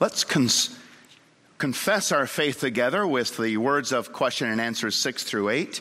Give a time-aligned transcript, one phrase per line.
[0.00, 0.78] Let's cons-
[1.58, 5.80] confess our faith together with the words of question and answers 6 through 8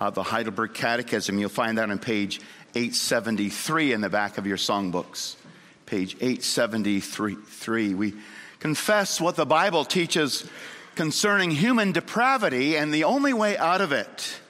[0.00, 1.38] of the Heidelberg Catechism.
[1.38, 2.40] You'll find that on page
[2.74, 5.36] 873 in the back of your songbooks.
[5.84, 7.94] Page 873.
[7.94, 8.14] We
[8.60, 10.48] confess what the Bible teaches
[10.94, 14.40] concerning human depravity and the only way out of it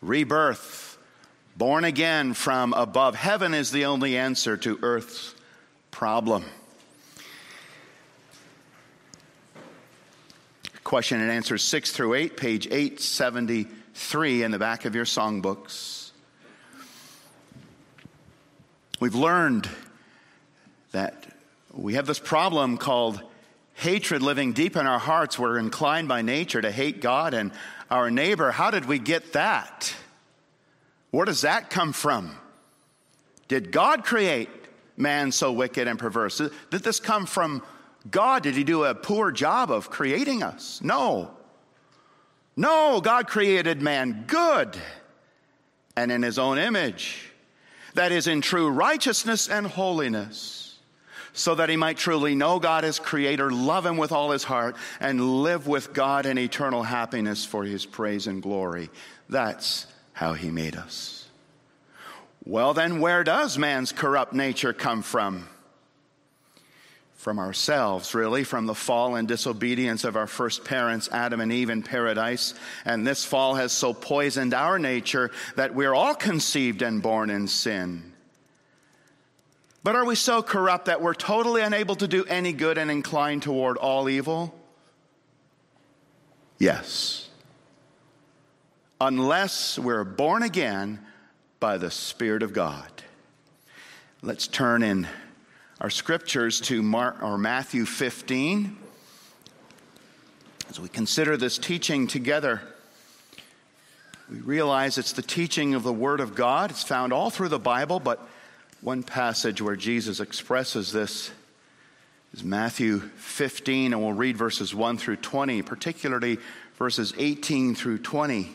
[0.00, 0.98] rebirth,
[1.56, 3.14] born again from above.
[3.14, 5.32] Heaven is the only answer to earth's
[5.92, 6.44] problem.
[10.92, 16.10] Question and answer 6 through 8, page 873 in the back of your songbooks.
[19.00, 19.70] We've learned
[20.90, 21.34] that
[21.72, 23.22] we have this problem called
[23.72, 25.38] hatred living deep in our hearts.
[25.38, 27.52] We're inclined by nature to hate God and
[27.90, 28.50] our neighbor.
[28.50, 29.94] How did we get that?
[31.10, 32.36] Where does that come from?
[33.48, 34.50] Did God create
[34.98, 36.36] man so wicked and perverse?
[36.36, 37.62] Did this come from
[38.10, 40.80] God, did he do a poor job of creating us?
[40.82, 41.30] No.
[42.56, 44.76] No, God created man good
[45.96, 47.30] and in his own image.
[47.94, 50.78] That is, in true righteousness and holiness,
[51.34, 54.76] so that he might truly know God as creator, love him with all his heart,
[55.00, 58.90] and live with God in eternal happiness for his praise and glory.
[59.28, 61.28] That's how he made us.
[62.44, 65.48] Well, then, where does man's corrupt nature come from?
[67.22, 71.70] From ourselves, really, from the fall and disobedience of our first parents, Adam and Eve,
[71.70, 72.52] in paradise.
[72.84, 77.46] And this fall has so poisoned our nature that we're all conceived and born in
[77.46, 78.12] sin.
[79.84, 83.44] But are we so corrupt that we're totally unable to do any good and inclined
[83.44, 84.52] toward all evil?
[86.58, 87.28] Yes.
[89.00, 90.98] Unless we're born again
[91.60, 92.90] by the Spirit of God.
[94.22, 95.06] Let's turn in
[95.82, 98.76] our scriptures to Mark, or Matthew 15.
[100.70, 102.62] As we consider this teaching together,
[104.30, 106.70] we realize it's the teaching of the Word of God.
[106.70, 108.20] It's found all through the Bible, but
[108.80, 111.32] one passage where Jesus expresses this
[112.32, 116.38] is Matthew 15, and we'll read verses 1 through 20, particularly
[116.76, 118.54] verses 18 through 20.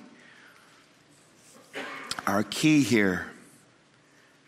[2.25, 3.25] Our key here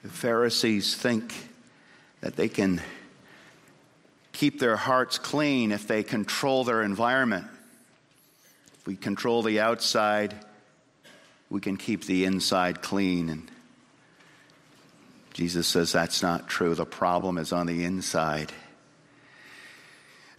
[0.01, 1.48] the Pharisees think
[2.21, 2.81] that they can
[4.33, 7.45] keep their hearts clean if they control their environment.
[8.73, 10.33] If we control the outside,
[11.49, 13.29] we can keep the inside clean.
[13.29, 13.51] And
[15.33, 16.75] Jesus says that's not true.
[16.75, 18.51] The problem is on the inside.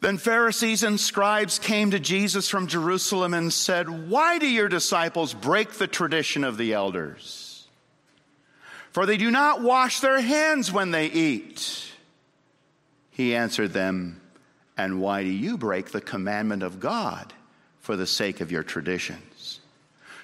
[0.00, 5.34] Then Pharisees and scribes came to Jesus from Jerusalem and said, Why do your disciples
[5.34, 7.49] break the tradition of the elders?
[8.92, 11.90] For they do not wash their hands when they eat.
[13.10, 14.20] He answered them,
[14.76, 17.32] And why do you break the commandment of God
[17.80, 19.60] for the sake of your traditions?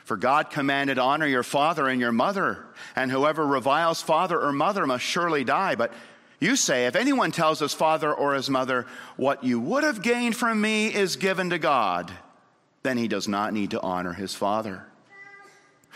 [0.05, 4.87] For God commanded, Honor your father and your mother, and whoever reviles father or mother
[4.87, 5.75] must surely die.
[5.75, 5.93] But
[6.41, 10.37] you say, If anyone tells his father or his mother, What you would have gained
[10.37, 12.13] from me is given to God,
[12.83, 14.87] then he does not need to honor his father.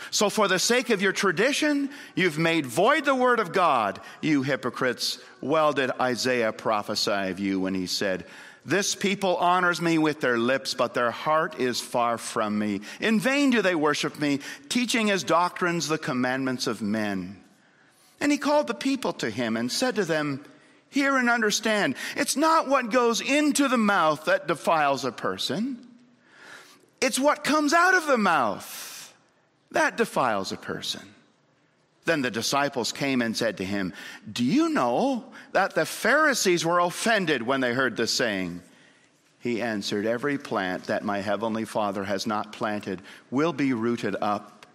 [0.09, 4.41] So, for the sake of your tradition, you've made void the word of God, you
[4.41, 5.19] hypocrites.
[5.41, 8.25] Well, did Isaiah prophesy of you when he said,
[8.65, 12.81] This people honors me with their lips, but their heart is far from me.
[12.99, 17.37] In vain do they worship me, teaching as doctrines the commandments of men.
[18.19, 20.43] And he called the people to him and said to them,
[20.89, 21.95] Hear and understand.
[22.17, 25.77] It's not what goes into the mouth that defiles a person,
[26.99, 28.90] it's what comes out of the mouth
[29.71, 31.01] that defiles a person.
[32.05, 33.93] Then the disciples came and said to him,
[34.31, 38.61] Do you know that the Pharisees were offended when they heard this saying?
[39.39, 44.65] He answered, Every plant that my heavenly Father has not planted will be rooted up.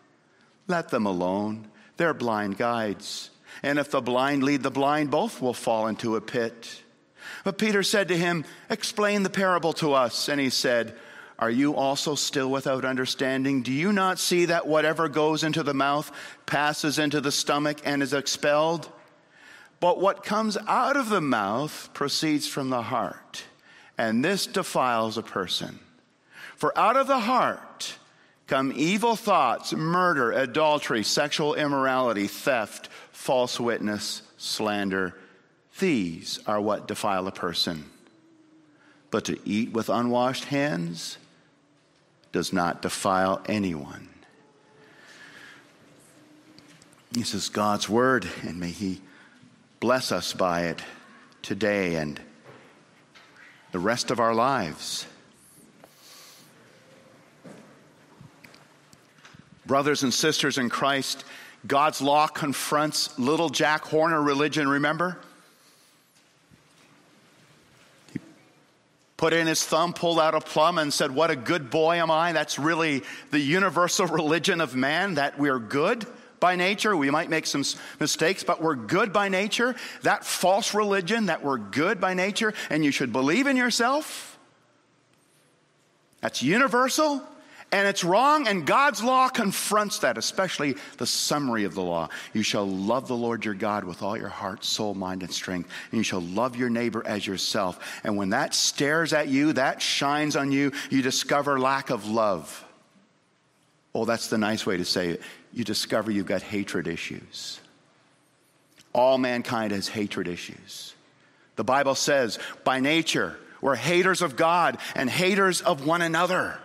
[0.69, 1.69] Let them alone.
[1.97, 3.31] They're blind guides.
[3.62, 6.83] And if the blind lead the blind, both will fall into a pit.
[7.43, 10.29] But Peter said to him, Explain the parable to us.
[10.29, 10.94] And he said,
[11.38, 13.62] are you also still without understanding?
[13.62, 16.11] Do you not see that whatever goes into the mouth
[16.47, 18.91] passes into the stomach and is expelled?
[19.79, 23.44] But what comes out of the mouth proceeds from the heart,
[23.99, 25.79] and this defiles a person.
[26.56, 27.97] For out of the heart
[28.47, 35.15] come evil thoughts, murder, adultery, sexual immorality, theft, false witness, slander.
[35.79, 37.91] These are what defile a person.
[39.11, 41.19] But to eat with unwashed hands,
[42.32, 44.08] does not defile anyone.
[47.12, 49.00] This is God's word, and may He
[49.81, 50.82] bless us by it
[51.43, 52.20] today and
[53.73, 55.06] the rest of our lives.
[59.64, 61.25] Brothers and sisters in Christ,
[61.67, 65.19] God's law confronts little Jack Horner religion, remember?
[69.17, 72.11] Put in his thumb, pulled out a plum, and said, What a good boy am
[72.11, 72.33] I.
[72.33, 76.07] That's really the universal religion of man, that we're good
[76.41, 76.97] by nature.
[76.97, 77.65] We might make some
[77.99, 79.75] mistakes, but we're good by nature.
[80.03, 84.39] That false religion, that we're good by nature, and you should believe in yourself.
[86.21, 87.23] That's universal.
[87.76, 92.08] And it's wrong, and God's law confronts that, especially the summary of the law.
[92.32, 95.69] You shall love the Lord your God with all your heart, soul, mind, and strength,
[95.90, 97.78] and you shall love your neighbor as yourself.
[98.02, 102.64] And when that stares at you, that shines on you, you discover lack of love.
[103.94, 105.20] Oh, that's the nice way to say it.
[105.52, 107.61] You discover you've got hatred issues.
[108.94, 110.94] All mankind has hatred issues.
[111.56, 116.58] The Bible says, by nature, we're haters of God and haters of one another.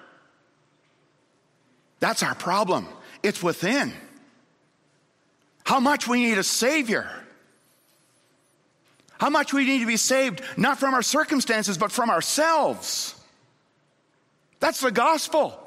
[2.01, 2.87] That's our problem.
[3.23, 3.93] It's within.
[5.63, 7.09] How much we need a Savior.
[9.19, 13.15] How much we need to be saved, not from our circumstances, but from ourselves.
[14.59, 15.57] That's the gospel.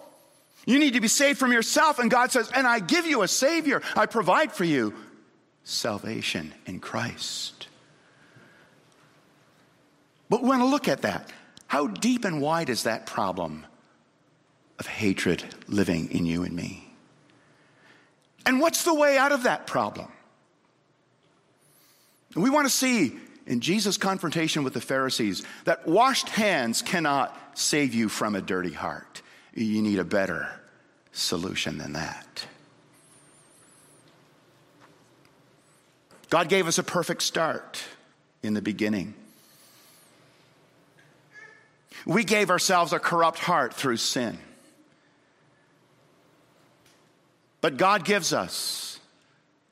[0.66, 3.28] You need to be saved from yourself, and God says, and I give you a
[3.28, 3.80] Savior.
[3.96, 4.92] I provide for you
[5.62, 7.68] salvation in Christ.
[10.28, 11.30] But we want to look at that.
[11.68, 13.66] How deep and wide is that problem?
[14.84, 16.86] Of hatred living in you and me.
[18.44, 20.08] And what's the way out of that problem?
[22.36, 23.16] We want to see
[23.46, 28.72] in Jesus' confrontation with the Pharisees that washed hands cannot save you from a dirty
[28.72, 29.22] heart.
[29.54, 30.48] You need a better
[31.12, 32.46] solution than that.
[36.28, 37.82] God gave us a perfect start
[38.42, 39.14] in the beginning.
[42.04, 44.38] We gave ourselves a corrupt heart through sin.
[47.64, 49.00] But God gives us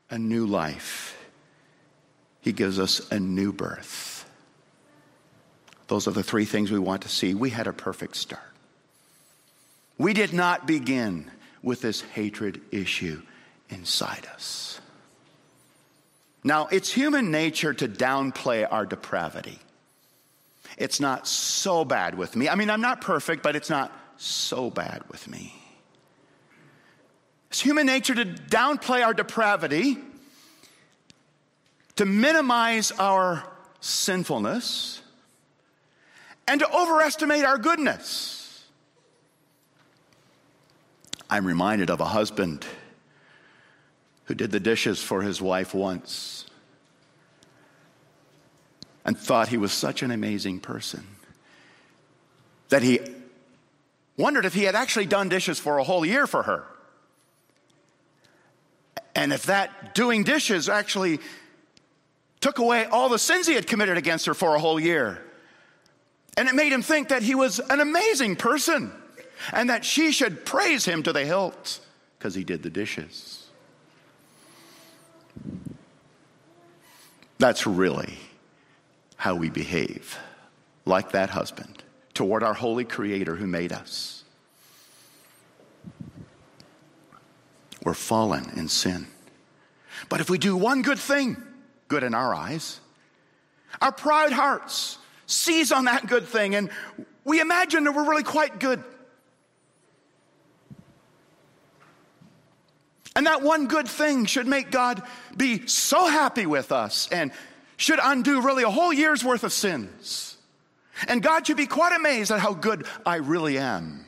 [0.08, 1.14] a new life,
[2.40, 4.24] He gives us a new birth.
[5.88, 7.34] Those are the three things we want to see.
[7.34, 8.40] We had a perfect start.
[9.98, 11.30] We did not begin
[11.62, 13.20] with this hatred issue
[13.68, 14.80] inside us.
[16.42, 19.58] Now, it's human nature to downplay our depravity.
[20.78, 22.48] It's not so bad with me.
[22.48, 25.61] I mean, I'm not perfect, but it's not so bad with me.
[27.52, 29.98] It's human nature to downplay our depravity,
[31.96, 33.46] to minimize our
[33.78, 35.02] sinfulness,
[36.48, 38.64] and to overestimate our goodness.
[41.28, 42.64] I'm reminded of a husband
[44.24, 46.46] who did the dishes for his wife once
[49.04, 51.06] and thought he was such an amazing person
[52.70, 53.00] that he
[54.16, 56.64] wondered if he had actually done dishes for a whole year for her.
[59.14, 61.20] And if that doing dishes actually
[62.40, 65.22] took away all the sins he had committed against her for a whole year,
[66.36, 68.92] and it made him think that he was an amazing person
[69.52, 71.80] and that she should praise him to the hilt
[72.18, 73.46] because he did the dishes.
[77.38, 78.18] That's really
[79.16, 80.18] how we behave,
[80.84, 81.82] like that husband,
[82.14, 84.21] toward our holy creator who made us.
[87.84, 89.06] We're fallen in sin.
[90.08, 91.36] But if we do one good thing,
[91.88, 92.80] good in our eyes,
[93.80, 96.70] our proud hearts seize on that good thing and
[97.24, 98.82] we imagine that we're really quite good.
[103.14, 105.02] And that one good thing should make God
[105.36, 107.30] be so happy with us and
[107.76, 110.36] should undo really a whole year's worth of sins.
[111.08, 114.01] And God should be quite amazed at how good I really am.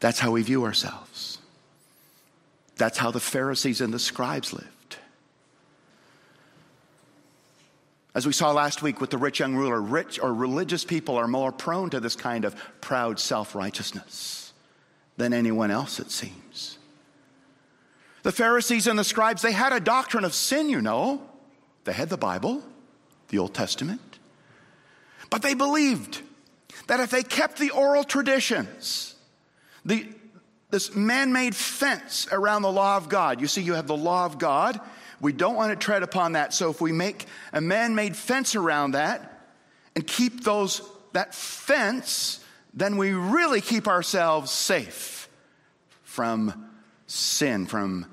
[0.00, 1.38] That's how we view ourselves.
[2.76, 4.96] That's how the Pharisees and the scribes lived.
[8.14, 11.28] As we saw last week with the rich young ruler, rich or religious people are
[11.28, 14.52] more prone to this kind of proud self righteousness
[15.16, 16.78] than anyone else, it seems.
[18.22, 21.22] The Pharisees and the scribes, they had a doctrine of sin, you know.
[21.84, 22.62] They had the Bible,
[23.28, 24.18] the Old Testament.
[25.30, 26.20] But they believed
[26.88, 29.09] that if they kept the oral traditions,
[29.84, 30.06] the,
[30.70, 33.40] this man made fence around the law of God.
[33.40, 34.80] You see, you have the law of God.
[35.20, 36.54] We don't want to tread upon that.
[36.54, 39.40] So if we make a man made fence around that
[39.94, 40.82] and keep those,
[41.12, 45.28] that fence, then we really keep ourselves safe
[46.02, 46.70] from
[47.06, 48.06] sin, from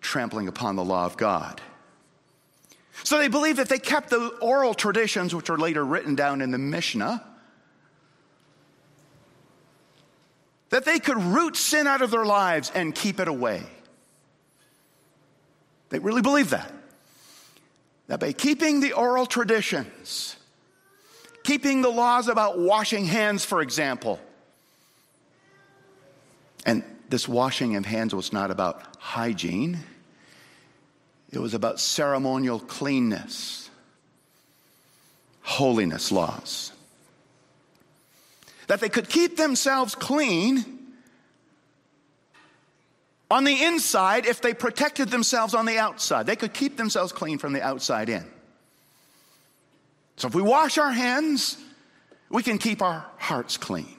[0.00, 1.60] trampling upon the law of God.
[3.04, 6.50] So they believed that they kept the oral traditions, which were later written down in
[6.50, 7.24] the Mishnah,
[10.70, 13.62] that they could root sin out of their lives and keep it away.
[15.90, 16.72] They really believed that.
[18.08, 20.36] That by keeping the oral traditions,
[21.44, 24.18] keeping the laws about washing hands, for example,
[26.64, 29.78] and this washing of hands was not about hygiene,
[31.30, 33.70] it was about ceremonial cleanness,
[35.42, 36.72] holiness laws.
[38.68, 40.64] That they could keep themselves clean
[43.30, 46.26] on the inside if they protected themselves on the outside.
[46.26, 48.24] They could keep themselves clean from the outside in.
[50.16, 51.56] So if we wash our hands,
[52.28, 53.96] we can keep our hearts clean.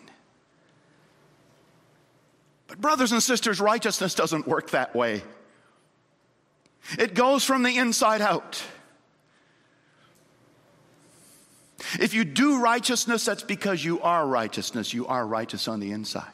[2.68, 5.24] But, brothers and sisters, righteousness doesn't work that way.
[6.98, 8.62] It goes from the inside out.
[12.00, 14.94] If you do righteousness, that's because you are righteousness.
[14.94, 16.32] You are righteous on the inside.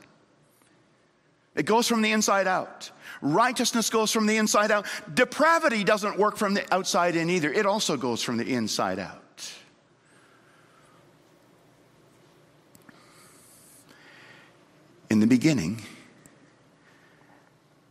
[1.56, 2.92] It goes from the inside out.
[3.22, 4.86] Righteousness goes from the inside out.
[5.14, 9.22] Depravity doesn't work from the outside in either, it also goes from the inside out.
[15.10, 15.82] In the beginning,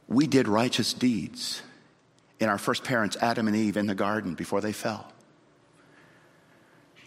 [0.09, 1.63] we did righteous deeds
[2.39, 5.14] in our first parents, Adam and Eve, in the garden before they fell.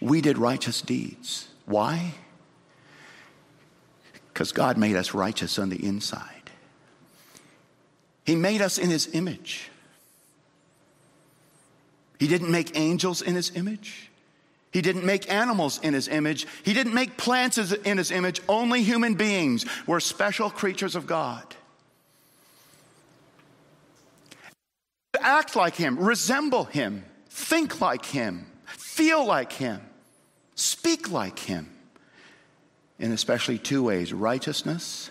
[0.00, 1.48] We did righteous deeds.
[1.66, 2.14] Why?
[4.32, 6.50] Because God made us righteous on the inside.
[8.24, 9.70] He made us in His image.
[12.18, 14.10] He didn't make angels in His image.
[14.70, 16.46] He didn't make animals in His image.
[16.62, 18.40] He didn't make plants in His image.
[18.48, 21.42] Only human beings were special creatures of God.
[25.20, 29.80] Act like Him, resemble Him, think like Him, feel like Him,
[30.54, 31.70] speak like Him.
[32.98, 35.10] In especially two ways righteousness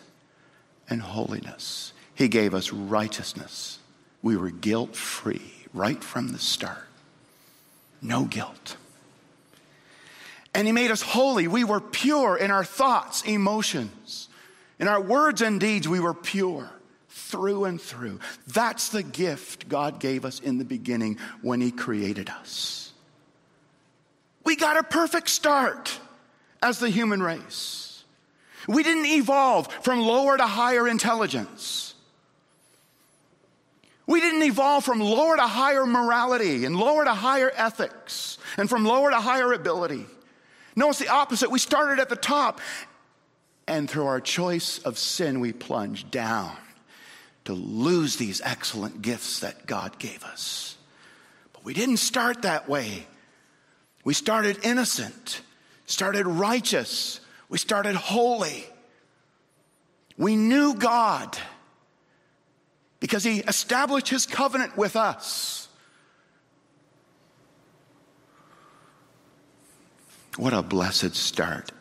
[0.89, 1.93] and holiness.
[2.15, 3.79] He gave us righteousness.
[4.21, 6.85] We were guilt free right from the start.
[8.01, 8.75] No guilt.
[10.53, 11.47] And He made us holy.
[11.47, 14.27] We were pure in our thoughts, emotions.
[14.79, 16.69] In our words and deeds, we were pure
[17.09, 18.19] through and through.
[18.47, 22.86] That's the gift God gave us in the beginning when He created us.
[24.47, 25.99] We got a perfect start
[26.63, 28.05] as the human race.
[28.65, 31.93] We didn't evolve from lower to higher intelligence.
[34.05, 38.85] We didn't evolve from lower to higher morality and lower to higher ethics and from
[38.85, 40.05] lower to higher ability.
[40.77, 41.51] No, it's the opposite.
[41.51, 42.61] We started at the top,
[43.67, 46.55] and through our choice of sin, we plunged down
[47.43, 50.77] to lose these excellent gifts that God gave us.
[51.51, 53.07] But we didn't start that way.
[54.07, 55.41] We started innocent,
[55.85, 58.63] started righteous, we started holy.
[60.17, 61.37] We knew God
[63.01, 65.67] because he established his covenant with us.
[70.37, 71.73] What a blessed start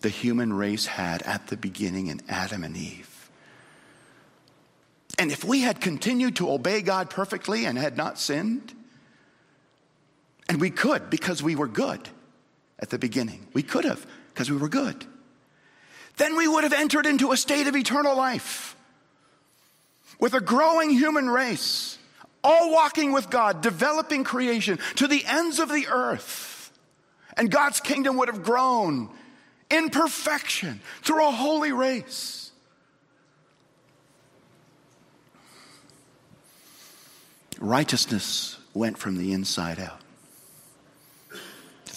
[0.00, 3.30] the human race had at the beginning in Adam and Eve.
[5.16, 8.74] And if we had continued to obey God perfectly and had not sinned,
[10.52, 12.10] and we could because we were good
[12.78, 15.06] at the beginning, we could have because we were good,
[16.18, 18.76] then we would have entered into a state of eternal life
[20.20, 21.96] with a growing human race,
[22.44, 26.70] all walking with God, developing creation to the ends of the earth.
[27.34, 29.08] And God's kingdom would have grown
[29.70, 32.50] in perfection through a holy race.
[37.58, 40.01] Righteousness went from the inside out.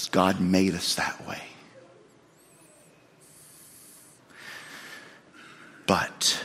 [0.05, 1.41] Because God made us that way.
[5.87, 6.43] But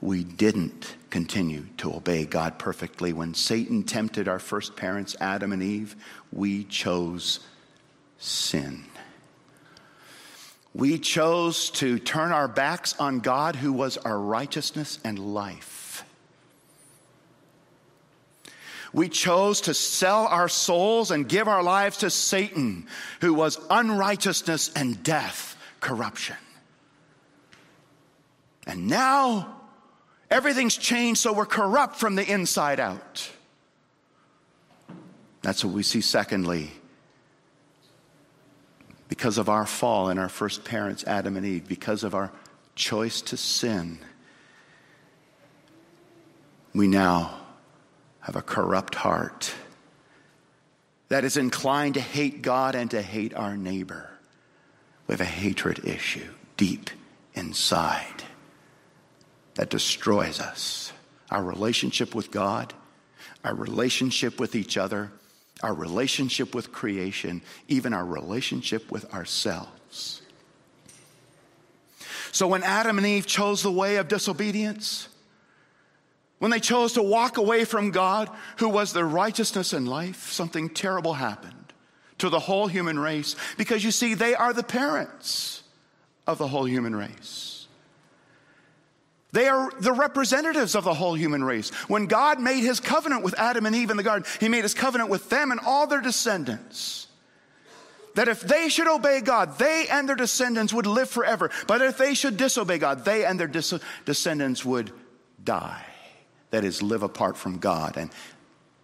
[0.00, 3.12] we didn't continue to obey God perfectly.
[3.12, 5.96] When Satan tempted our first parents, Adam and Eve,
[6.32, 7.40] we chose
[8.18, 8.84] sin.
[10.72, 16.04] We chose to turn our backs on God, who was our righteousness and life.
[18.92, 22.86] We chose to sell our souls and give our lives to Satan,
[23.20, 26.36] who was unrighteousness and death, corruption.
[28.66, 29.60] And now,
[30.30, 33.28] Everything's changed, so we're corrupt from the inside out.
[35.42, 36.70] That's what we see, secondly.
[39.08, 42.30] Because of our fall in our first parents, Adam and Eve, because of our
[42.76, 43.98] choice to sin,
[46.74, 47.39] we now
[48.20, 49.52] have a corrupt heart
[51.08, 54.10] that is inclined to hate God and to hate our neighbor.
[55.06, 56.90] We have a hatred issue deep
[57.34, 58.22] inside
[59.54, 60.92] that destroys us.
[61.30, 62.72] Our relationship with God,
[63.44, 65.10] our relationship with each other,
[65.62, 70.22] our relationship with creation, even our relationship with ourselves.
[72.32, 75.08] So when Adam and Eve chose the way of disobedience,
[76.40, 80.70] when they chose to walk away from God, who was their righteousness and life, something
[80.70, 81.54] terrible happened
[82.18, 85.62] to the whole human race because you see, they are the parents
[86.26, 87.68] of the whole human race.
[89.32, 91.70] They are the representatives of the whole human race.
[91.88, 94.74] When God made his covenant with Adam and Eve in the garden, he made his
[94.74, 97.06] covenant with them and all their descendants.
[98.14, 101.50] That if they should obey God, they and their descendants would live forever.
[101.66, 104.90] But if they should disobey God, they and their dis- descendants would
[105.44, 105.84] die.
[106.50, 108.10] That is, live apart from God and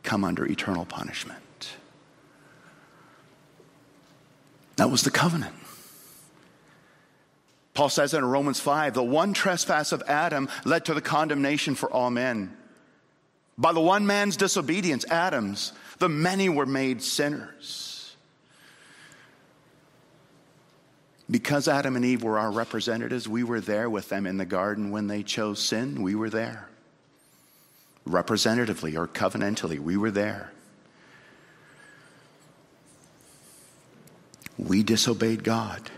[0.03, 1.77] come under eternal punishment.
[4.77, 5.55] That was the covenant.
[7.75, 11.91] Paul says in Romans 5 the one trespass of Adam led to the condemnation for
[11.91, 12.57] all men.
[13.59, 18.17] By the one man's disobedience, Adam's, the many were made sinners.
[21.31, 24.91] Because Adam and Eve were our representatives, we were there with them in the garden
[24.91, 26.03] when they chose sin.
[26.03, 26.69] We were there.
[28.07, 30.53] Representatively or covenantally, we were there.
[34.57, 35.91] We disobeyed God.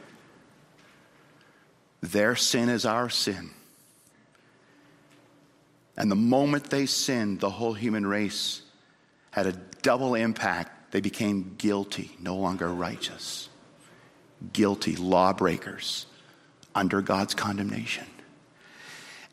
[2.00, 3.50] Their sin is our sin.
[5.96, 8.62] And the moment they sinned, the whole human race
[9.30, 10.92] had a double impact.
[10.92, 13.48] They became guilty, no longer righteous.
[14.52, 16.06] Guilty lawbreakers
[16.74, 18.06] under God's condemnation.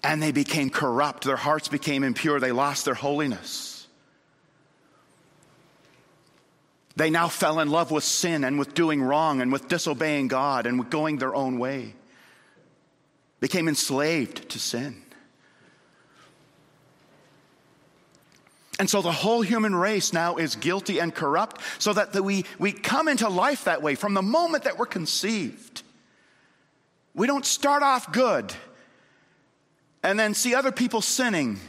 [0.06, 1.24] And they became corrupt.
[1.24, 2.40] Their hearts became impure.
[2.40, 3.88] They lost their holiness.
[6.96, 10.68] They now fell in love with sin and with doing wrong and with disobeying God
[10.68, 11.96] and with going their own way
[13.40, 15.02] became enslaved to sin.
[18.78, 22.46] And so the whole human race now is guilty and corrupt, so that the, we,
[22.60, 25.82] we come into life that way from the moment that we're conceived.
[27.16, 28.54] We don't start off good
[30.06, 31.60] and then see other people sinning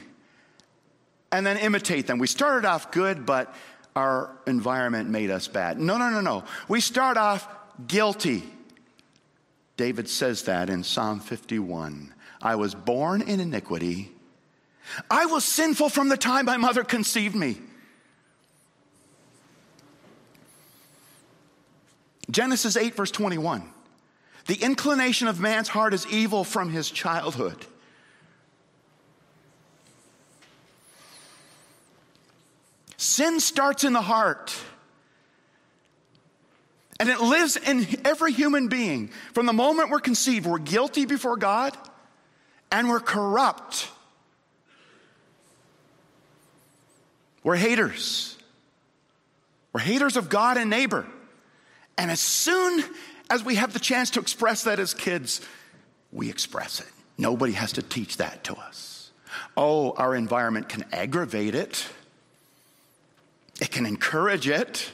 [1.32, 2.18] and then imitate them.
[2.18, 3.52] We started off good, but
[3.96, 5.80] our environment made us bad.
[5.80, 6.44] No, no, no, no.
[6.68, 7.48] We start off
[7.88, 8.44] guilty
[9.76, 12.14] David says that in Psalm 51.
[12.40, 14.12] I was born in iniquity.
[15.10, 17.58] I was sinful from the time my mother conceived me.
[22.30, 23.70] Genesis 8, verse 21.
[24.46, 27.66] The inclination of man's heart is evil from his childhood.
[32.96, 34.56] Sin starts in the heart.
[36.98, 39.10] And it lives in every human being.
[39.34, 41.76] From the moment we're conceived, we're guilty before God
[42.72, 43.88] and we're corrupt.
[47.42, 48.36] We're haters.
[49.72, 51.06] We're haters of God and neighbor.
[51.98, 52.82] And as soon
[53.28, 55.42] as we have the chance to express that as kids,
[56.12, 56.86] we express it.
[57.18, 59.10] Nobody has to teach that to us.
[59.56, 61.86] Oh, our environment can aggravate it,
[63.60, 64.90] it can encourage it.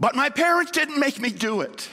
[0.00, 1.88] But my parents didn't make me do it.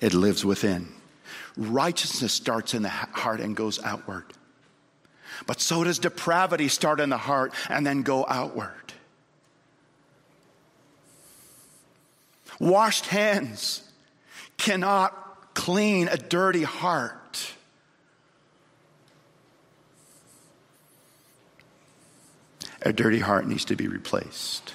[0.00, 0.88] It lives within.
[1.56, 4.24] Righteousness starts in the heart and goes outward.
[5.46, 8.92] But so does depravity start in the heart and then go outward.
[12.60, 13.82] Washed hands
[14.58, 17.18] cannot clean a dirty heart.
[22.84, 24.74] A dirty heart needs to be replaced.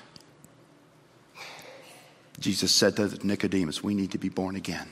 [2.40, 4.90] Jesus said to Nicodemus, We need to be born again.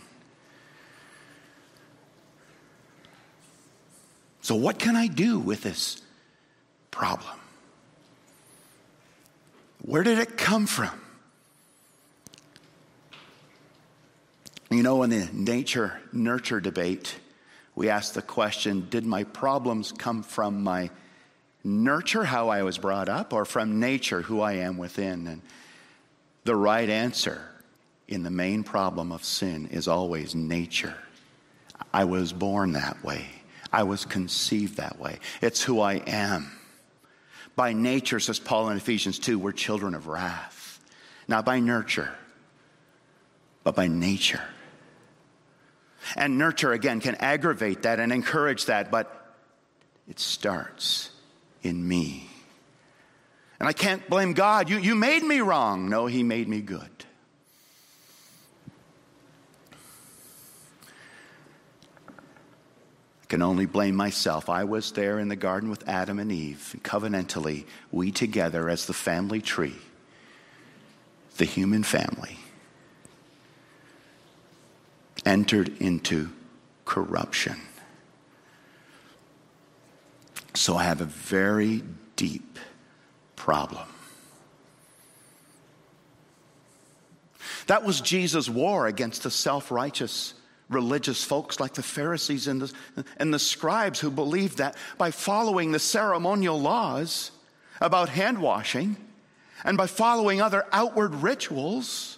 [4.41, 6.01] So, what can I do with this
[6.91, 7.37] problem?
[9.81, 11.01] Where did it come from?
[14.69, 17.15] You know, in the nature nurture debate,
[17.73, 20.91] we ask the question Did my problems come from my
[21.67, 25.27] nurture, how I was brought up, or from nature, who I am within?
[25.27, 25.41] And
[26.43, 27.41] the right answer
[28.07, 30.95] in the main problem of sin is always nature.
[31.93, 33.27] I was born that way.
[33.71, 35.19] I was conceived that way.
[35.41, 36.51] It's who I am.
[37.55, 40.79] By nature, says Paul in Ephesians 2, we're children of wrath.
[41.27, 42.13] Not by nurture,
[43.63, 44.43] but by nature.
[46.15, 49.35] And nurture, again, can aggravate that and encourage that, but
[50.07, 51.09] it starts
[51.63, 52.29] in me.
[53.59, 54.69] And I can't blame God.
[54.69, 55.89] You, you made me wrong.
[55.89, 56.89] No, He made me good.
[63.23, 64.47] I can only blame myself.
[64.47, 66.75] I was there in the garden with Adam and Eve.
[66.83, 69.75] Covenantally, we together as the family tree,
[71.37, 72.37] the human family,
[75.25, 76.29] entered into
[76.85, 77.66] corruption.
[80.57, 81.83] So I have a very
[82.15, 82.57] deep
[83.35, 83.87] problem.
[87.67, 90.33] That was Jesus' war against the self righteous
[90.67, 92.73] religious folks like the Pharisees and the,
[93.17, 97.31] and the scribes who believed that by following the ceremonial laws
[97.79, 98.97] about hand washing
[99.63, 102.17] and by following other outward rituals,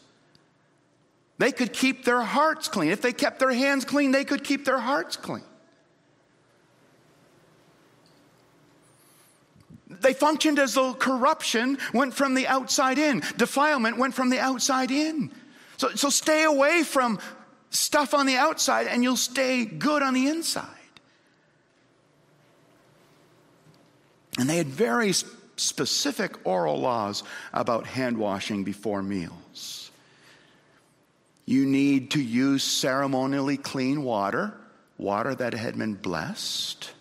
[1.39, 2.89] they could keep their hearts clean.
[2.89, 5.43] If they kept their hands clean, they could keep their hearts clean.
[9.89, 14.91] They functioned as though corruption went from the outside in, defilement went from the outside
[14.91, 15.32] in.
[15.78, 17.19] So, so stay away from
[17.71, 20.67] stuff on the outside and you'll stay good on the inside.
[24.38, 25.13] And they had very
[25.56, 29.91] specific oral laws about hand washing before meals.
[31.45, 34.54] You need to use ceremonially clean water,
[34.97, 36.91] water that had been blessed.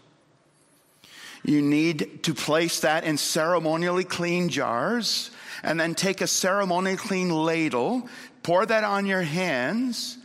[1.48, 5.30] You need to place that in ceremonially clean jars
[5.62, 8.06] and then take a ceremonially clean ladle,
[8.42, 10.18] pour that on your hands,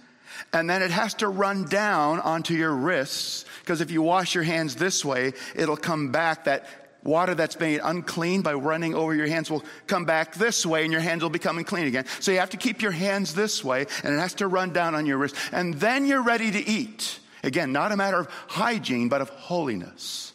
[0.52, 4.44] and then it has to run down onto your wrists because if you wash your
[4.44, 6.44] hands this way, it'll come back.
[6.44, 6.68] That
[7.04, 10.92] water that's made unclean by running over your hands will come back this way and
[10.92, 12.06] your hands will become clean again.
[12.20, 14.94] So you have to keep your hands this way and it has to run down
[14.94, 15.36] on your wrist.
[15.54, 17.20] And then you're ready to eat.
[17.46, 20.33] Again, not a matter of hygiene, but of holiness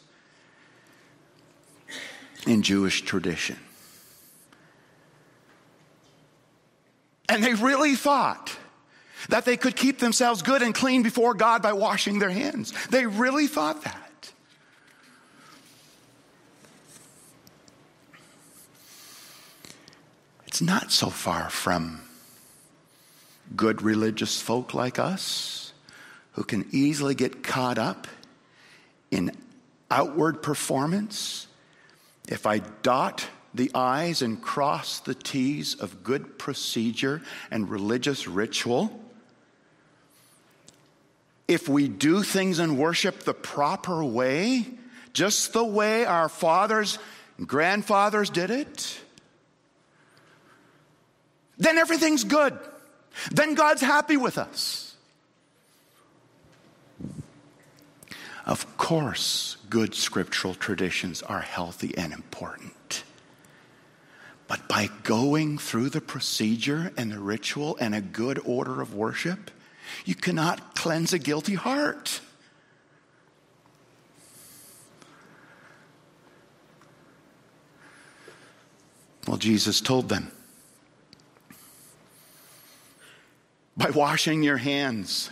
[2.47, 3.59] in Jewish tradition.
[7.29, 8.57] And they really thought
[9.29, 12.73] that they could keep themselves good and clean before God by washing their hands.
[12.89, 14.33] They really thought that.
[20.47, 22.01] It's not so far from
[23.55, 25.73] good religious folk like us
[26.33, 28.07] who can easily get caught up
[29.11, 29.33] in
[29.91, 31.48] outward performance
[32.29, 39.01] if I dot the I's and cross the T's of good procedure and religious ritual,
[41.49, 44.67] if we do things in worship the proper way,
[45.15, 46.99] just the way our fathers
[47.39, 49.01] and grandfathers did it,
[51.57, 52.57] then everything's good.
[53.33, 54.95] Then God's happy with us.
[58.47, 63.05] Of course, good scriptural traditions are healthy and important.
[64.47, 69.51] But by going through the procedure and the ritual and a good order of worship,
[70.05, 72.21] you cannot cleanse a guilty heart.
[79.27, 80.31] Well, Jesus told them
[83.77, 85.31] by washing your hands,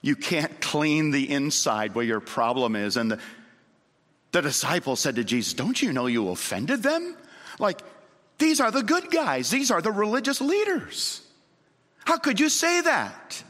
[0.00, 2.96] you can't clean the inside where your problem is.
[2.96, 3.18] And the,
[4.32, 7.16] the disciples said to Jesus, Don't you know you offended them?
[7.58, 7.80] Like,
[8.38, 11.22] these are the good guys, these are the religious leaders.
[12.04, 13.42] How could you say that?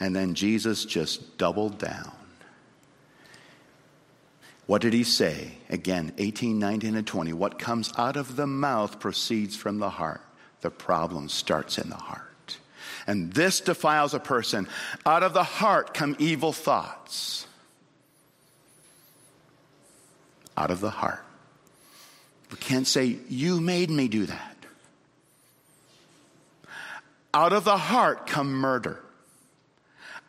[0.00, 2.12] And then Jesus just doubled down.
[4.66, 5.52] What did he say?
[5.70, 7.32] Again, 18, 19, and 20.
[7.32, 10.20] What comes out of the mouth proceeds from the heart.
[10.60, 12.58] The problem starts in the heart.
[13.06, 14.68] And this defiles a person.
[15.06, 17.46] Out of the heart come evil thoughts
[20.56, 21.24] out of the heart.
[22.50, 24.56] We can't say, You made me do that.
[27.34, 29.02] Out of the heart come murder.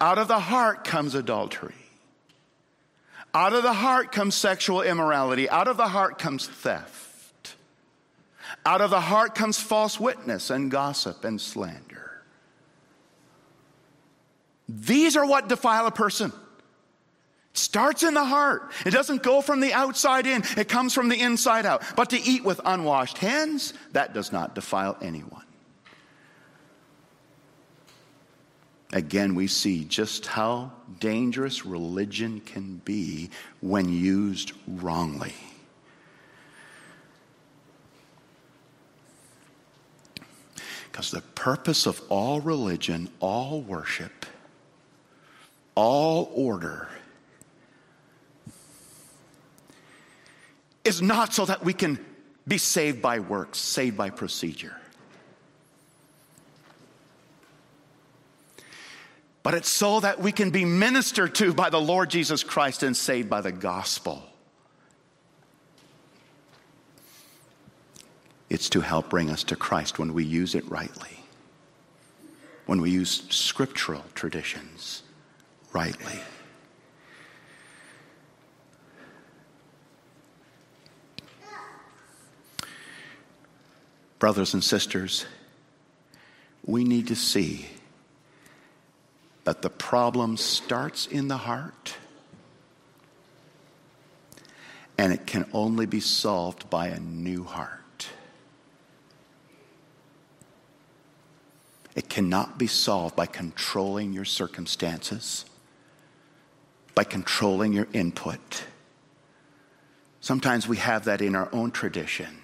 [0.01, 1.73] Out of the heart comes adultery.
[3.33, 5.49] Out of the heart comes sexual immorality.
[5.49, 7.55] Out of the heart comes theft.
[8.65, 12.21] Out of the heart comes false witness and gossip and slander.
[14.67, 16.33] These are what defile a person
[17.57, 18.71] starts in the heart.
[18.85, 21.83] It doesn't go from the outside in, it comes from the inside out.
[21.95, 25.43] But to eat with unwashed hands, that does not defile anyone.
[28.93, 35.33] Again, we see just how dangerous religion can be when used wrongly.
[40.89, 44.25] Because the purpose of all religion, all worship,
[45.75, 46.87] all order
[50.87, 51.99] is not so that we can
[52.47, 54.75] be saved by works, saved by procedure.
[59.43, 62.95] But it's so that we can be ministered to by the Lord Jesus Christ and
[62.95, 64.23] saved by the gospel.
[68.49, 71.19] It's to help bring us to Christ when we use it rightly,
[72.65, 75.03] when we use scriptural traditions
[75.73, 76.19] rightly.
[84.19, 85.25] Brothers and sisters,
[86.65, 87.67] we need to see
[89.43, 91.95] that the problem starts in the heart
[94.97, 98.09] and it can only be solved by a new heart.
[101.95, 105.45] It cannot be solved by controlling your circumstances,
[106.95, 108.65] by controlling your input.
[110.19, 112.37] Sometimes we have that in our own tradition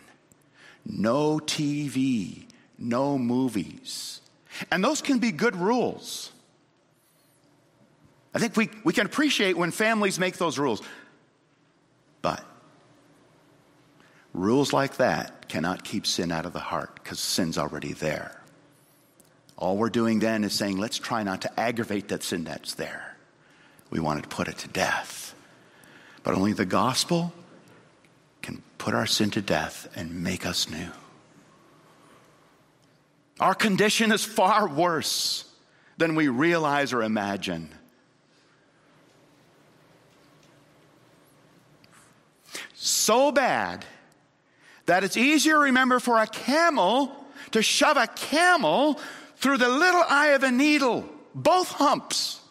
[0.85, 2.45] no TV,
[2.77, 4.21] no movies.
[4.71, 6.31] And those can be good rules.
[8.33, 10.81] I think we, we can appreciate when families make those rules.
[12.21, 12.43] But
[14.33, 18.41] rules like that cannot keep sin out of the heart because sin's already there.
[19.57, 23.15] All we're doing then is saying, let's try not to aggravate that sin that's there.
[23.91, 25.35] We wanted to put it to death.
[26.23, 27.33] But only the gospel
[28.83, 30.89] put our sin to death and make us new.
[33.39, 35.45] Our condition is far worse
[35.95, 37.69] than we realize or imagine.
[42.73, 43.85] So bad
[44.85, 47.15] that it's easier, remember, for a camel
[47.51, 48.99] to shove a camel
[49.37, 52.41] through the little eye of a needle, both humps.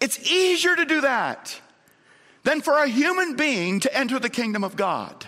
[0.00, 1.60] It's easier to do that
[2.48, 5.26] than for a human being to enter the kingdom of God.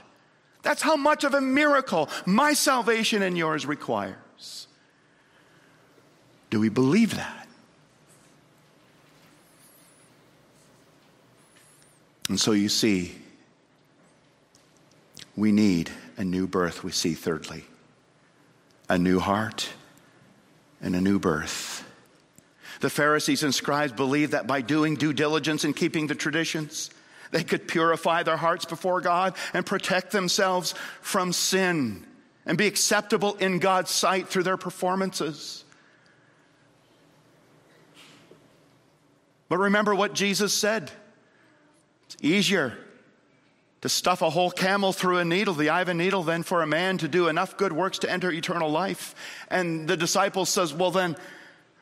[0.63, 4.67] That's how much of a miracle my salvation and yours requires.
[6.49, 7.47] Do we believe that?
[12.31, 13.15] And so you see,
[15.37, 17.65] we need a new birth, we see thirdly,
[18.89, 19.69] a new heart
[20.81, 21.85] and a new birth.
[22.81, 26.89] The Pharisees and scribes believed that by doing due diligence and keeping the traditions,
[27.31, 32.05] they could purify their hearts before God and protect themselves from sin
[32.47, 35.65] and be acceptable in God's sight through their performances.
[39.49, 40.91] But remember what Jesus said
[42.07, 42.77] it's easier
[43.83, 46.63] to stuff a whole camel through a needle, the eye of a needle, than for
[46.63, 49.15] a man to do enough good works to enter eternal life.
[49.49, 51.17] And the disciple says, Well, then,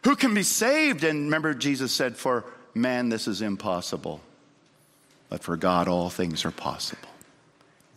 [0.05, 1.03] who can be saved?
[1.05, 4.21] And remember, Jesus said, For man, this is impossible.
[5.29, 7.09] But for God, all things are possible.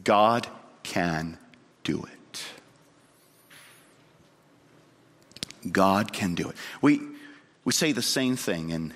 [0.03, 0.47] God
[0.83, 1.37] can
[1.83, 2.43] do it.
[5.71, 6.55] God can do it.
[6.81, 7.01] We,
[7.63, 8.93] we say the same thing in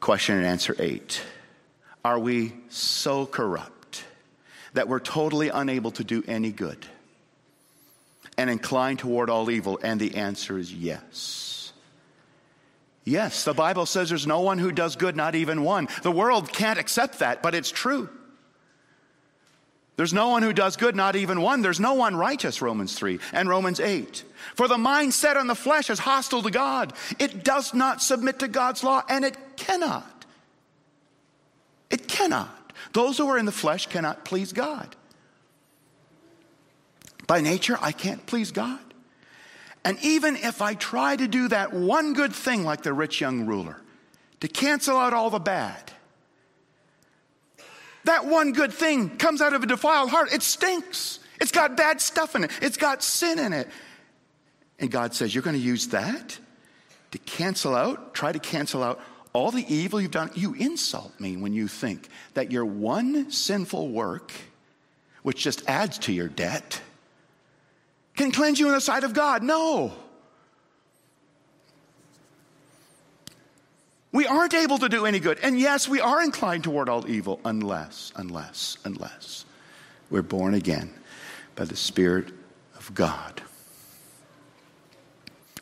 [0.00, 1.22] question and answer eight.
[2.04, 4.04] Are we so corrupt
[4.74, 6.84] that we're totally unable to do any good
[8.36, 9.80] and inclined toward all evil?
[9.82, 11.43] And the answer is yes.
[13.04, 15.88] Yes, the Bible says there's no one who does good, not even one.
[16.02, 18.08] The world can't accept that, but it's true.
[19.96, 21.62] There's no one who does good, not even one.
[21.62, 24.24] There's no one righteous, Romans 3 and Romans 8.
[24.56, 26.94] For the mind set on the flesh is hostile to God.
[27.18, 30.24] It does not submit to God's law, and it cannot.
[31.90, 32.72] It cannot.
[32.92, 34.96] Those who are in the flesh cannot please God.
[37.26, 38.80] By nature, I can't please God.
[39.84, 43.46] And even if I try to do that one good thing like the rich young
[43.46, 43.80] ruler,
[44.40, 45.92] to cancel out all the bad,
[48.04, 50.32] that one good thing comes out of a defiled heart.
[50.32, 51.20] It stinks.
[51.40, 53.68] It's got bad stuff in it, it's got sin in it.
[54.78, 56.38] And God says, You're going to use that
[57.10, 59.00] to cancel out, try to cancel out
[59.32, 60.30] all the evil you've done.
[60.34, 64.32] You insult me when you think that your one sinful work,
[65.22, 66.80] which just adds to your debt,
[68.16, 69.42] can cleanse you in the sight of God.
[69.42, 69.92] No.
[74.12, 75.38] We aren't able to do any good.
[75.42, 79.44] And yes, we are inclined toward all evil unless, unless, unless
[80.08, 80.94] we're born again
[81.56, 82.28] by the Spirit
[82.76, 83.42] of God.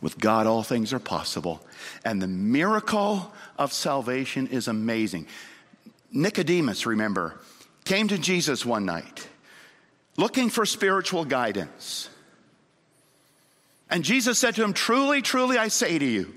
[0.02, 1.64] With God, all things are possible.
[2.04, 5.28] And the miracle of salvation is amazing.
[6.10, 7.40] Nicodemus, remember,
[7.86, 9.26] came to Jesus one night
[10.16, 12.10] looking for spiritual guidance.
[13.92, 16.35] And Jesus said to him, Truly, truly, I say to you,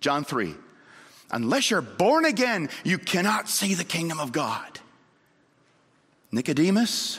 [0.00, 0.54] John 3,
[1.30, 4.78] Unless you're born again, you cannot see the kingdom of God.
[6.30, 7.18] Nicodemus,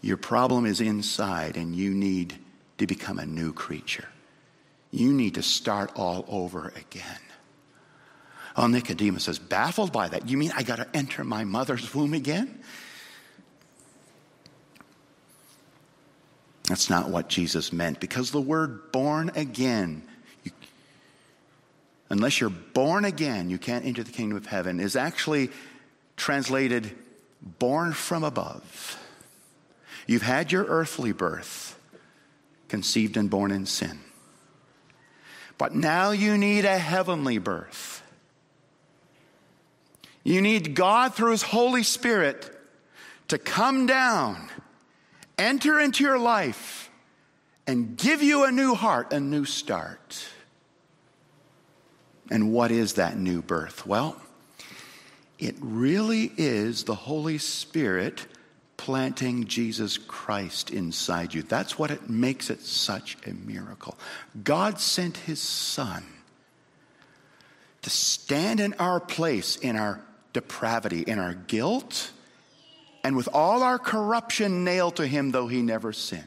[0.00, 2.38] your problem is inside and you need
[2.78, 4.08] to become a new creature.
[4.92, 7.20] You need to start all over again.
[8.56, 10.28] Oh, Nicodemus is baffled by that.
[10.28, 12.60] You mean I got to enter my mother's womb again?
[16.68, 20.02] That's not what Jesus meant because the word born again,
[20.44, 20.52] you,
[22.10, 25.50] unless you're born again, you can't enter the kingdom of heaven, is actually
[26.16, 26.94] translated
[27.58, 28.98] born from above.
[30.06, 31.78] You've had your earthly birth,
[32.68, 34.00] conceived and born in sin.
[35.56, 38.02] But now you need a heavenly birth.
[40.22, 42.54] You need God through His Holy Spirit
[43.28, 44.50] to come down
[45.38, 46.90] enter into your life
[47.66, 50.24] and give you a new heart, a new start.
[52.30, 53.86] And what is that new birth?
[53.86, 54.20] Well,
[55.38, 58.26] it really is the Holy Spirit
[58.76, 61.42] planting Jesus Christ inside you.
[61.42, 63.98] That's what it makes it such a miracle.
[64.42, 66.04] God sent his Son
[67.82, 70.00] to stand in our place, in our
[70.32, 72.12] depravity, in our guilt,
[73.08, 76.24] and with all our corruption nailed to him, though he never sinned,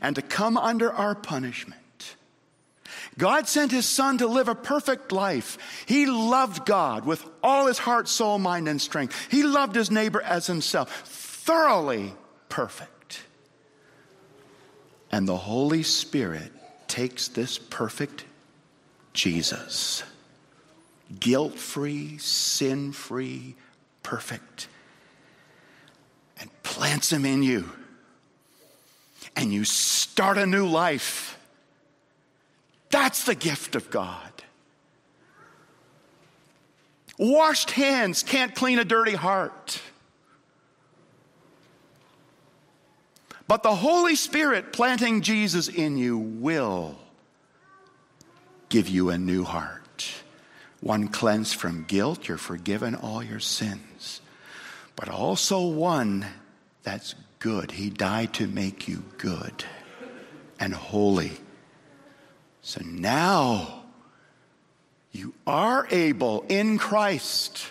[0.00, 2.16] and to come under our punishment.
[3.16, 5.84] God sent his son to live a perfect life.
[5.86, 9.28] He loved God with all his heart, soul, mind, and strength.
[9.30, 12.14] He loved his neighbor as himself, thoroughly
[12.48, 13.22] perfect.
[15.12, 16.50] And the Holy Spirit
[16.88, 18.24] takes this perfect
[19.12, 20.02] Jesus,
[21.20, 23.54] guilt free, sin free,
[24.02, 24.66] perfect,
[26.42, 27.70] and plants him in you.
[29.36, 31.38] And you start a new life.
[32.90, 34.30] That's the gift of God.
[37.16, 39.80] Washed hands can't clean a dirty heart.
[43.46, 46.98] But the Holy Spirit planting Jesus in you will
[48.68, 50.12] give you a new heart.
[50.80, 54.20] One cleansed from guilt, you're forgiven all your sins
[54.96, 56.26] but also one
[56.82, 57.72] that's good.
[57.72, 59.64] He died to make you good
[60.58, 61.32] and holy.
[62.62, 63.82] So now
[65.10, 67.66] you are able in Christ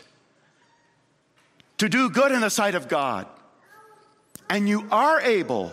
[1.77, 3.27] to do good in the sight of God.
[4.49, 5.71] And you are able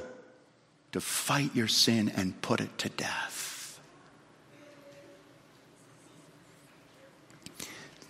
[0.92, 3.80] to fight your sin and put it to death.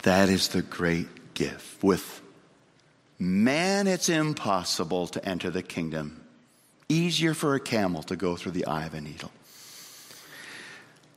[0.03, 1.83] That is the great gift.
[1.83, 2.21] With
[3.19, 6.23] Man, it's impossible to enter the kingdom.
[6.89, 9.33] Easier for a camel to go through the eye of a needle.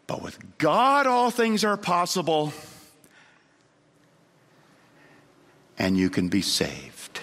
[0.08, 2.52] But with God, all things are possible,
[5.78, 7.22] and you can be saved.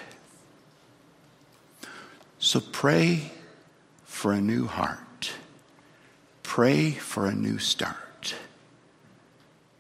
[2.39, 3.33] So pray
[4.05, 5.33] for a new heart,
[6.43, 8.35] pray for a new start.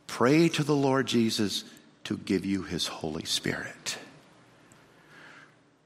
[0.06, 1.64] Pray to the Lord Jesus
[2.04, 3.96] to give you his Holy Spirit.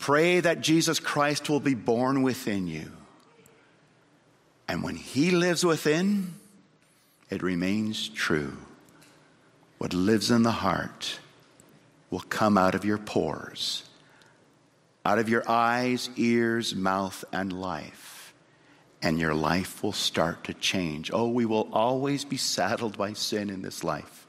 [0.02, 2.90] Pray that Jesus Christ will be born within you.
[4.66, 6.34] And when He lives within,
[7.30, 8.56] it remains true.
[9.78, 11.20] What lives in the heart
[12.10, 13.84] will come out of your pores,
[15.06, 18.34] out of your eyes, ears, mouth, and life.
[19.02, 21.12] And your life will start to change.
[21.12, 24.26] Oh, we will always be saddled by sin in this life.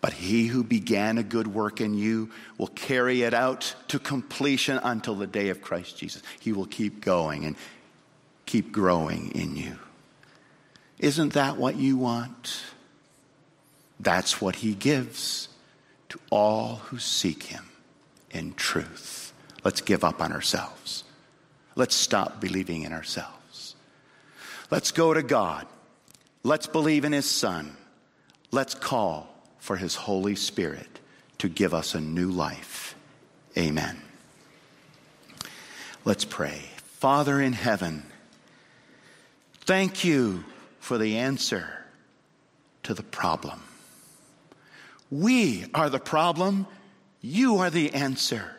[0.00, 4.80] But he who began a good work in you will carry it out to completion
[4.82, 6.22] until the day of Christ Jesus.
[6.40, 7.56] He will keep going and
[8.46, 9.76] keep growing in you.
[10.98, 12.62] Isn't that what you want?
[13.98, 15.48] That's what he gives
[16.08, 17.66] to all who seek him
[18.30, 19.32] in truth.
[19.64, 21.04] Let's give up on ourselves.
[21.76, 23.76] Let's stop believing in ourselves.
[24.70, 25.66] Let's go to God.
[26.42, 27.76] Let's believe in his son.
[28.50, 29.29] Let's call
[29.60, 31.00] for His Holy Spirit
[31.38, 32.96] to give us a new life.
[33.56, 34.00] Amen.
[36.04, 36.62] Let's pray.
[36.98, 38.02] Father in heaven,
[39.60, 40.44] thank you
[40.80, 41.84] for the answer
[42.82, 43.62] to the problem.
[45.10, 46.66] We are the problem,
[47.20, 48.56] you are the answer.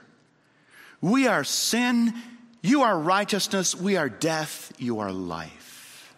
[1.01, 2.13] We are sin,
[2.61, 6.13] you are righteousness, we are death, you are life.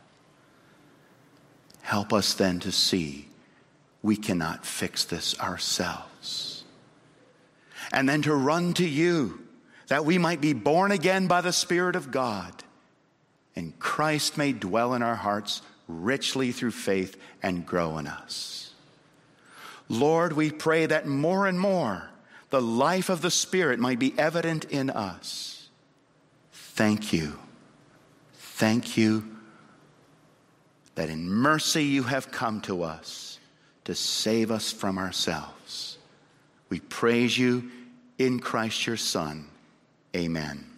[1.81, 3.27] Help us then to see
[4.03, 6.63] we cannot fix this ourselves.
[7.91, 9.39] And then to run to you
[9.87, 12.63] that we might be born again by the Spirit of God
[13.55, 18.73] and Christ may dwell in our hearts richly through faith and grow in us.
[19.89, 22.09] Lord, we pray that more and more
[22.49, 25.69] the life of the Spirit might be evident in us.
[26.51, 27.37] Thank you.
[28.33, 29.37] Thank you
[30.95, 33.32] that in mercy you have come to us
[33.85, 35.97] to save us from ourselves.
[36.69, 37.71] We praise you
[38.17, 39.47] in Christ your Son.
[40.15, 40.72] Amen.